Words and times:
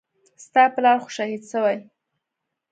ستا 0.45 0.63
پلار 0.73 0.97
خو 1.03 1.09
شهيد 1.17 1.41
سوى. 1.51 1.77